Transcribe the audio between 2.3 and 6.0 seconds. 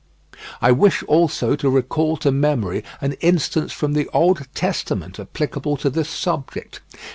memory an instance from the Old Testament applicable to